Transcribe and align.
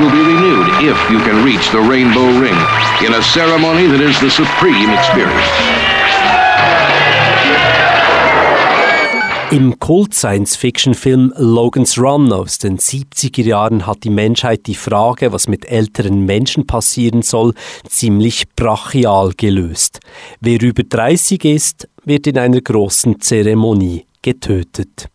will 0.00 0.10
be 0.10 0.22
renewed 0.22 0.66
if 0.82 0.98
you 1.10 1.18
can 1.20 1.44
reach 1.44 1.70
the 1.70 1.80
rainbow 1.80 2.26
ring 2.40 2.56
in 3.04 3.12
a 3.14 3.22
ceremony 3.22 3.86
that 3.86 4.00
is 4.00 4.18
the 4.20 4.30
supreme 4.30 4.90
experience. 4.90 5.50
Im 9.50 9.78
Kult-Science-Fiction-Film 9.78 11.34
Logan's 11.36 11.98
Run 11.98 12.32
aus 12.32 12.58
den 12.58 12.78
70er 12.78 13.42
Jahren 13.42 13.86
hat 13.86 14.04
die 14.04 14.10
Menschheit 14.10 14.66
die 14.66 14.76
Frage, 14.76 15.32
was 15.32 15.48
mit 15.48 15.66
älteren 15.66 16.24
Menschen 16.24 16.66
passieren 16.66 17.22
soll, 17.22 17.52
ziemlich 17.86 18.48
brachial 18.54 19.32
gelöst. 19.36 20.00
Wer 20.40 20.62
über 20.62 20.84
30 20.84 21.44
ist, 21.44 21.88
wird 22.04 22.26
in 22.26 22.38
einer 22.38 22.60
großen 22.60 23.20
Zeremonie 23.20 24.06
getötet. 24.22 25.08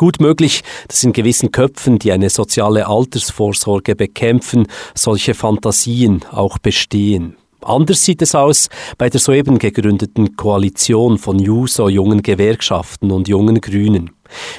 Gut 0.00 0.18
möglich, 0.18 0.62
dass 0.88 1.04
in 1.04 1.12
gewissen 1.12 1.52
Köpfen, 1.52 1.98
die 1.98 2.10
eine 2.10 2.30
soziale 2.30 2.86
Altersvorsorge 2.86 3.94
bekämpfen, 3.94 4.66
solche 4.94 5.34
Fantasien 5.34 6.24
auch 6.30 6.56
bestehen. 6.56 7.36
Anders 7.60 8.02
sieht 8.02 8.22
es 8.22 8.34
aus 8.34 8.70
bei 8.96 9.10
der 9.10 9.20
soeben 9.20 9.58
gegründeten 9.58 10.36
Koalition 10.36 11.18
von 11.18 11.38
JUSO, 11.38 11.90
jungen 11.90 12.22
Gewerkschaften 12.22 13.10
und 13.10 13.28
jungen 13.28 13.60
Grünen. 13.60 14.12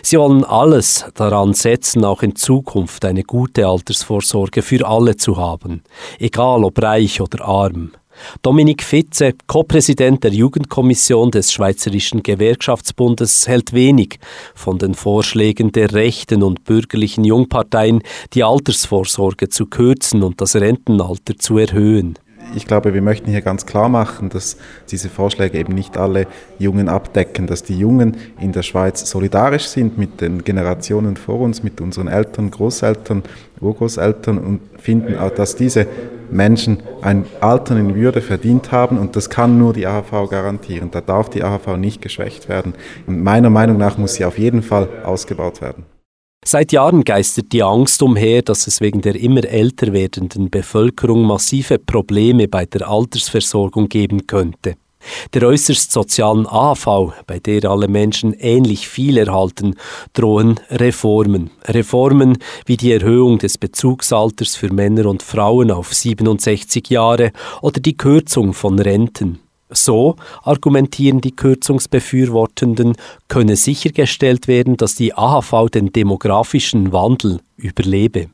Sie 0.04 0.20
wollen 0.20 0.44
alles 0.44 1.08
daran 1.16 1.56
setzen, 1.56 2.06
auch 2.06 2.22
in 2.22 2.36
Zukunft 2.36 3.04
eine 3.04 3.24
gute 3.24 3.66
Altersvorsorge 3.66 4.62
für 4.62 4.88
alle 4.88 5.18
zu 5.18 5.38
haben, 5.38 5.82
egal 6.20 6.64
ob 6.64 6.80
reich 6.80 7.20
oder 7.20 7.44
arm. 7.46 7.94
Dominik 8.42 8.84
Fitze, 8.84 9.34
Co-Präsident 9.48 10.24
der 10.24 10.32
Jugendkommission 10.32 11.32
des 11.32 11.52
Schweizerischen 11.52 12.24
Gewerkschaftsbundes, 12.24 13.48
hält 13.48 13.74
wenig 13.74 14.20
von 14.56 14.78
den 14.78 14.94
Vorschlägen 14.94 15.72
der 15.72 15.94
rechten 15.94 16.44
und 16.44 16.64
bürgerlichen 16.64 17.24
Jungparteien, 17.24 18.02
die 18.34 18.44
Altersvorsorge 18.44 19.50
zu 19.50 19.66
kürzen 19.66 20.24
und 20.24 20.42
das 20.42 20.56
Rentenalter 20.56 21.38
zu 21.38 21.58
erhöhen. 21.58 22.18
Ich 22.54 22.68
glaube, 22.68 22.94
wir 22.94 23.02
möchten 23.02 23.32
hier 23.32 23.42
ganz 23.42 23.66
klar 23.66 23.88
machen, 23.88 24.30
dass 24.30 24.58
diese 24.90 25.10
Vorschläge 25.10 25.58
eben 25.58 25.74
nicht 25.74 25.98
alle 25.98 26.28
Jungen 26.60 26.90
abdecken, 26.90 27.48
dass 27.48 27.64
die 27.64 27.78
Jungen 27.78 28.18
in 28.42 28.52
der 28.52 28.64
Schweiz 28.64 29.10
solidarisch 29.10 29.68
sind 29.68 29.98
mit 29.98 30.20
den 30.20 30.44
Generationen 30.44 31.16
vor 31.16 31.40
uns, 31.40 31.64
mit 31.64 31.80
unseren 31.80 32.10
Eltern, 32.10 32.52
Großeltern, 32.52 33.24
Urgroßeltern 33.62 34.38
und 34.38 34.60
finden 34.80 35.18
auch, 35.18 35.30
dass 35.30 35.56
diese 35.56 35.88
Menschen 36.32 36.82
ein 37.02 37.26
Altern 37.40 37.78
in 37.78 37.96
Würde 37.96 38.22
verdient 38.22 38.72
haben 38.72 38.98
und 38.98 39.16
das 39.16 39.30
kann 39.30 39.58
nur 39.58 39.74
die 39.74 39.86
AHV 39.86 40.30
garantieren. 40.30 40.92
Da 40.92 41.02
darf 41.02 41.30
die 41.30 41.44
AHV 41.44 41.78
nicht 41.78 42.02
geschwächt 42.02 42.50
werden. 42.50 42.74
Und 43.08 43.22
meiner 43.24 43.50
Meinung 43.50 43.78
nach 43.78 43.98
muss 43.98 44.16
sie 44.16 44.26
auf 44.26 44.38
jeden 44.38 44.64
Fall 44.64 44.88
ausgebaut 45.04 45.62
werden. 45.62 45.86
Seit 46.44 46.72
Jahren 46.72 47.04
geistert 47.04 47.52
die 47.52 47.62
Angst 47.62 48.02
umher, 48.02 48.42
dass 48.42 48.66
es 48.66 48.82
wegen 48.82 49.02
der 49.02 49.16
immer 49.16 49.46
älter 49.46 49.94
werdenden 49.94 50.50
Bevölkerung 50.50 51.24
massive 51.24 51.78
Probleme 51.78 52.48
bei 52.48 52.66
der 52.66 52.90
Altersversorgung 52.90 53.90
geben 53.90 54.26
könnte. 54.26 54.76
Der 55.34 55.44
äußerst 55.44 55.92
sozialen 55.92 56.48
AHV, 56.48 57.14
bei 57.28 57.40
der 57.40 57.70
alle 57.70 57.88
Menschen 57.88 58.34
ähnlich 58.34 58.88
viel 58.88 59.18
erhalten, 59.18 59.76
drohen 60.14 60.60
Reformen. 60.70 61.52
Reformen 61.66 62.38
wie 62.66 62.78
die 62.78 62.92
Erhöhung 62.92 63.38
des 63.38 63.58
Bezugsalters 63.58 64.56
für 64.56 64.72
Männer 64.72 65.06
und 65.06 65.24
Frauen 65.24 65.72
auf 65.72 65.94
67 65.94 66.90
Jahre 66.90 67.32
oder 67.62 67.80
die 67.80 67.98
Kürzung 67.98 68.54
von 68.54 68.80
Renten. 68.80 69.40
So, 69.74 70.18
argumentieren 70.44 71.22
die 71.22 71.36
Kürzungsbefürwortenden, 71.36 72.96
könne 73.30 73.56
sichergestellt 73.56 74.50
werden, 74.50 74.76
dass 74.76 74.96
die 74.96 75.14
AHV 75.14 75.70
den 75.72 75.94
demografischen 75.94 76.92
Wandel 76.92 77.40
überlebe. 77.56 78.30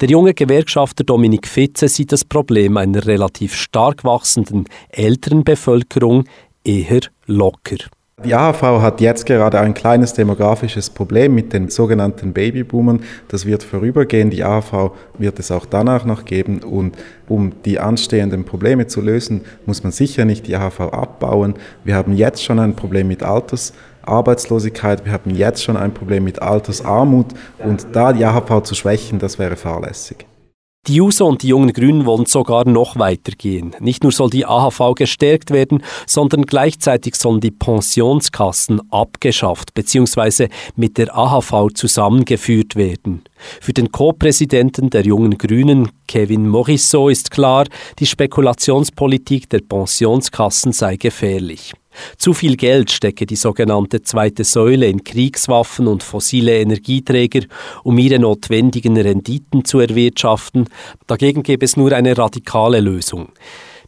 Der 0.00 0.08
junge 0.08 0.34
Gewerkschafter 0.34 1.04
Dominik 1.04 1.46
Fitze 1.46 1.88
sieht 1.88 2.12
das 2.12 2.24
Problem 2.24 2.76
einer 2.76 3.06
relativ 3.06 3.54
stark 3.54 4.04
wachsenden 4.04 4.66
älteren 4.90 5.44
Bevölkerung 5.44 6.24
eher 6.64 7.00
locker. 7.26 7.76
Die 8.24 8.34
AHV 8.34 8.62
hat 8.80 9.00
jetzt 9.00 9.26
gerade 9.26 9.58
ein 9.58 9.74
kleines 9.74 10.12
demografisches 10.12 10.90
Problem 10.90 11.34
mit 11.34 11.52
den 11.52 11.68
sogenannten 11.70 12.32
Babyboomern. 12.32 13.00
Das 13.26 13.46
wird 13.46 13.64
vorübergehen. 13.64 14.30
Die 14.30 14.44
AHV 14.44 14.92
wird 15.18 15.40
es 15.40 15.50
auch 15.50 15.66
danach 15.66 16.04
noch 16.04 16.24
geben. 16.24 16.62
Und 16.62 16.96
um 17.26 17.52
die 17.64 17.80
anstehenden 17.80 18.44
Probleme 18.44 18.86
zu 18.86 19.00
lösen, 19.00 19.40
muss 19.66 19.82
man 19.82 19.90
sicher 19.90 20.24
nicht 20.24 20.46
die 20.46 20.54
AHV 20.54 20.80
abbauen. 20.80 21.54
Wir 21.82 21.96
haben 21.96 22.12
jetzt 22.12 22.44
schon 22.44 22.60
ein 22.60 22.76
Problem 22.76 23.08
mit 23.08 23.24
Altersarbeitslosigkeit. 24.02 25.04
Wir 25.04 25.12
haben 25.12 25.30
jetzt 25.30 25.62
schon 25.62 25.76
ein 25.76 25.94
Problem 25.94 26.24
mit 26.24 26.42
Altersarmut. 26.42 27.26
Und 27.58 27.86
da 27.92 28.12
die 28.12 28.24
AHV 28.24 28.62
zu 28.62 28.74
schwächen, 28.74 29.18
das 29.18 29.38
wäre 29.38 29.56
fahrlässig. 29.56 30.26
Die 30.88 30.96
JUSO 30.96 31.28
und 31.28 31.44
die 31.44 31.48
jungen 31.48 31.72
Grünen 31.72 32.06
wollen 32.06 32.26
sogar 32.26 32.66
noch 32.66 32.98
weitergehen. 32.98 33.76
Nicht 33.78 34.02
nur 34.02 34.10
soll 34.10 34.30
die 34.30 34.46
AHV 34.46 34.96
gestärkt 34.96 35.52
werden, 35.52 35.84
sondern 36.08 36.42
gleichzeitig 36.44 37.14
sollen 37.14 37.38
die 37.38 37.52
Pensionskassen 37.52 38.80
abgeschafft 38.90 39.74
bzw. 39.74 40.48
mit 40.74 40.98
der 40.98 41.16
AHV 41.16 41.68
zusammengeführt 41.72 42.74
werden. 42.74 43.22
Für 43.60 43.72
den 43.72 43.92
Co-Präsidenten 43.92 44.90
der 44.90 45.02
jungen 45.02 45.38
Grünen, 45.38 45.88
Kevin 46.08 46.48
Morisot, 46.48 47.12
ist 47.12 47.30
klar, 47.30 47.66
die 48.00 48.06
Spekulationspolitik 48.06 49.48
der 49.50 49.60
Pensionskassen 49.60 50.72
sei 50.72 50.96
gefährlich. 50.96 51.74
Zu 52.16 52.34
viel 52.34 52.56
Geld 52.56 52.90
stecke 52.90 53.26
die 53.26 53.36
sogenannte 53.36 54.02
zweite 54.02 54.44
Säule 54.44 54.86
in 54.86 55.04
Kriegswaffen 55.04 55.86
und 55.86 56.02
fossile 56.02 56.60
Energieträger, 56.60 57.42
um 57.84 57.98
ihre 57.98 58.18
notwendigen 58.18 58.96
Renditen 58.96 59.64
zu 59.64 59.80
erwirtschaften. 59.80 60.68
Dagegen 61.06 61.42
gäbe 61.42 61.64
es 61.64 61.76
nur 61.76 61.92
eine 61.92 62.16
radikale 62.16 62.80
Lösung. 62.80 63.32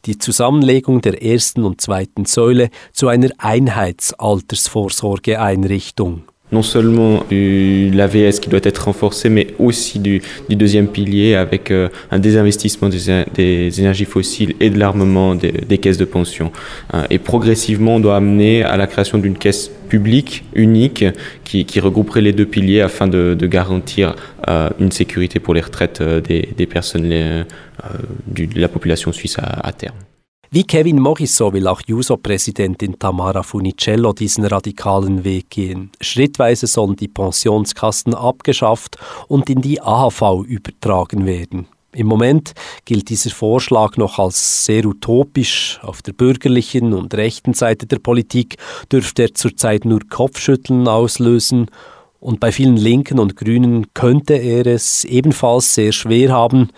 Die 0.06 0.18
Zusammenlegung 0.18 1.00
der 1.00 1.22
ersten 1.22 1.64
und 1.64 1.80
zweiten 1.80 2.26
Säule 2.26 2.68
zu 2.92 3.08
einer 3.08 3.30
Einheitsaltersvorsorgeeinrichtung 3.38 6.24
non 6.54 6.62
seulement 6.62 7.24
du 7.28 7.90
l'AVS 7.92 8.38
qui 8.40 8.48
doit 8.48 8.60
être 8.62 8.84
renforcé, 8.84 9.28
mais 9.28 9.48
aussi 9.58 9.98
du, 9.98 10.22
du 10.48 10.56
deuxième 10.56 10.88
pilier 10.88 11.34
avec 11.34 11.70
euh, 11.70 11.88
un 12.10 12.20
désinvestissement 12.20 12.88
des, 12.88 13.80
énergies 13.80 14.04
fossiles 14.04 14.54
et 14.60 14.70
de 14.70 14.78
l'armement 14.78 15.34
des, 15.34 15.78
caisses 15.78 15.98
de 15.98 16.04
pension. 16.04 16.52
Euh, 16.94 17.02
et 17.10 17.18
progressivement, 17.18 17.96
on 17.96 18.00
doit 18.00 18.16
amener 18.16 18.62
à 18.62 18.76
la 18.76 18.86
création 18.86 19.18
d'une 19.18 19.36
caisse 19.36 19.70
publique 19.88 20.44
unique 20.54 21.04
qui, 21.44 21.80
regrouperait 21.80 22.20
les 22.22 22.32
deux 22.32 22.46
piliers 22.46 22.80
afin 22.80 23.06
de, 23.08 23.34
de 23.38 23.46
garantir 23.46 24.14
euh, 24.48 24.70
une 24.78 24.92
sécurité 24.92 25.40
pour 25.40 25.54
les 25.54 25.60
retraites 25.60 26.02
des, 26.02 26.48
des, 26.56 26.66
personnes 26.66 27.08
de 27.08 28.60
la 28.60 28.68
population 28.68 29.12
suisse 29.12 29.36
à 29.38 29.72
terme. 29.72 29.96
Wie 30.54 30.62
Kevin 30.62 31.00
Morisot 31.00 31.52
will 31.52 31.66
auch 31.66 31.82
JUSO-Präsidentin 31.84 32.96
Tamara 32.96 33.42
Funicello 33.42 34.12
diesen 34.12 34.44
radikalen 34.44 35.24
Weg 35.24 35.50
gehen. 35.50 35.90
Schrittweise 36.00 36.68
sollen 36.68 36.94
die 36.94 37.08
Pensionskassen 37.08 38.14
abgeschafft 38.14 38.96
und 39.26 39.50
in 39.50 39.62
die 39.62 39.82
AHV 39.82 40.44
übertragen 40.46 41.26
werden. 41.26 41.66
Im 41.90 42.06
Moment 42.06 42.52
gilt 42.84 43.08
dieser 43.08 43.30
Vorschlag 43.30 43.96
noch 43.96 44.20
als 44.20 44.64
sehr 44.64 44.86
utopisch. 44.86 45.80
Auf 45.82 46.02
der 46.02 46.12
bürgerlichen 46.12 46.92
und 46.92 47.12
rechten 47.14 47.54
Seite 47.54 47.86
der 47.86 47.98
Politik 47.98 48.56
dürfte 48.92 49.22
er 49.22 49.34
zurzeit 49.34 49.84
nur 49.84 50.02
Kopfschütteln 50.08 50.86
auslösen 50.86 51.68
und 52.24 52.40
bei 52.40 52.52
vielen 52.52 52.78
Linken 52.78 53.18
und 53.18 53.36
Grünen 53.36 53.92
könnte 53.92 54.34
er 54.34 54.66
es 54.66 55.04
ebenfalls 55.04 55.74
sehr 55.74 55.92
schwer 55.92 56.32
haben. 56.32 56.70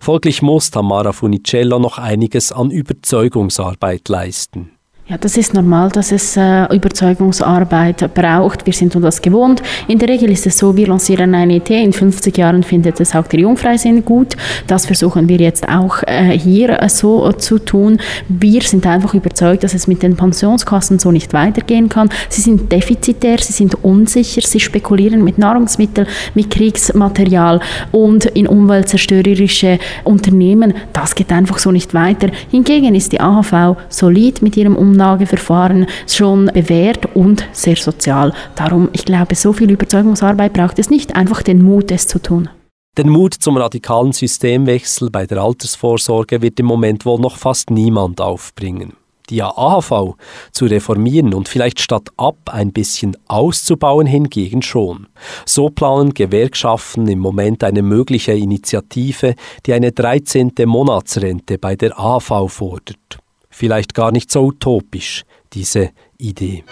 Folglich 0.00 0.40
muss 0.40 0.70
Tamara 0.70 1.12
Funicello 1.12 1.78
noch 1.78 1.98
einiges 1.98 2.52
an 2.52 2.70
Überzeugungsarbeit 2.70 4.08
leisten. 4.08 4.70
Ja, 5.06 5.18
das 5.18 5.36
ist 5.36 5.52
normal, 5.52 5.90
dass 5.90 6.12
es 6.12 6.34
äh, 6.34 6.64
Überzeugungsarbeit 6.74 8.14
braucht. 8.14 8.64
Wir 8.64 8.72
sind 8.72 8.96
uns 8.96 9.04
das 9.04 9.20
gewohnt. 9.20 9.62
In 9.86 9.98
der 9.98 10.08
Regel 10.08 10.30
ist 10.30 10.46
es 10.46 10.56
so, 10.56 10.74
wir 10.78 10.86
lancieren 10.86 11.34
eine 11.34 11.56
Idee. 11.56 11.84
In 11.84 11.92
50 11.92 12.38
Jahren 12.38 12.62
findet 12.62 12.98
es 13.00 13.14
auch 13.14 13.26
der 13.26 13.40
Jungfreisinn 13.40 14.02
gut. 14.02 14.34
Das 14.66 14.86
versuchen 14.86 15.28
wir 15.28 15.36
jetzt 15.36 15.68
auch 15.68 16.02
äh, 16.06 16.38
hier 16.38 16.80
äh, 16.80 16.88
so 16.88 17.30
zu 17.32 17.58
tun. 17.58 17.98
Wir 18.30 18.62
sind 18.62 18.86
einfach 18.86 19.12
überzeugt, 19.12 19.62
dass 19.62 19.74
es 19.74 19.86
mit 19.86 20.02
den 20.02 20.16
Pensionskassen 20.16 20.98
so 20.98 21.12
nicht 21.12 21.34
weitergehen 21.34 21.90
kann. 21.90 22.08
Sie 22.30 22.40
sind 22.40 22.72
defizitär, 22.72 23.36
sie 23.40 23.52
sind 23.52 23.84
unsicher, 23.84 24.40
sie 24.40 24.58
spekulieren 24.58 25.22
mit 25.22 25.36
Nahrungsmitteln, 25.36 26.06
mit 26.34 26.48
Kriegsmaterial 26.48 27.60
und 27.92 28.24
in 28.24 28.46
umweltzerstörerische 28.46 29.80
Unternehmen. 30.04 30.72
Das 30.94 31.14
geht 31.14 31.30
einfach 31.30 31.58
so 31.58 31.70
nicht 31.72 31.92
weiter. 31.92 32.28
Hingegen 32.50 32.94
ist 32.94 33.12
die 33.12 33.20
AHV 33.20 33.76
solid 33.90 34.40
mit 34.40 34.56
ihrem 34.56 34.76
Umwelt 34.76 34.93
Umlageverfahren 34.94 35.86
schon 36.06 36.46
bewährt 36.46 37.14
und 37.16 37.44
sehr 37.52 37.76
sozial. 37.76 38.32
Darum, 38.54 38.88
ich 38.92 39.04
glaube, 39.04 39.34
so 39.34 39.52
viel 39.52 39.70
Überzeugungsarbeit 39.70 40.52
braucht 40.52 40.78
es 40.78 40.88
nicht, 40.88 41.16
einfach 41.16 41.42
den 41.42 41.62
Mut, 41.62 41.90
es 41.90 42.06
zu 42.06 42.20
tun. 42.20 42.48
Den 42.96 43.08
Mut 43.08 43.34
zum 43.34 43.56
radikalen 43.56 44.12
Systemwechsel 44.12 45.10
bei 45.10 45.26
der 45.26 45.38
Altersvorsorge 45.42 46.40
wird 46.42 46.60
im 46.60 46.66
Moment 46.66 47.04
wohl 47.04 47.18
noch 47.18 47.36
fast 47.36 47.70
niemand 47.70 48.20
aufbringen. 48.20 48.92
Die 49.30 49.42
AHV 49.42 50.14
zu 50.52 50.66
reformieren 50.66 51.34
und 51.34 51.48
vielleicht 51.48 51.80
statt 51.80 52.10
ab 52.16 52.36
ein 52.52 52.72
bisschen 52.72 53.16
auszubauen 53.26 54.06
hingegen 54.06 54.62
schon. 54.62 55.08
So 55.44 55.70
planen 55.70 56.14
Gewerkschaften 56.14 57.08
im 57.08 57.18
Moment 57.18 57.64
eine 57.64 57.82
mögliche 57.82 58.32
Initiative, 58.32 59.34
die 59.66 59.72
eine 59.72 59.90
13. 59.90 60.52
Monatsrente 60.66 61.58
bei 61.58 61.74
der 61.74 61.98
AHV 61.98 62.48
fordert. 62.48 63.23
Vielleicht 63.56 63.94
gar 63.94 64.10
nicht 64.10 64.32
so 64.32 64.46
utopisch, 64.46 65.22
diese 65.52 65.90
Idee. 66.18 66.64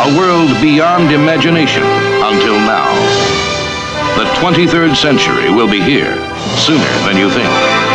A 0.00 0.06
world 0.16 0.60
beyond 0.60 1.12
imagination 1.12 1.84
until 2.20 2.58
now. 2.58 2.88
The 4.16 4.24
23rd 4.40 4.96
century 4.96 5.54
will 5.54 5.68
be 5.68 5.80
here 5.80 6.16
sooner 6.56 6.90
than 7.06 7.16
you 7.16 7.30
think. 7.30 7.85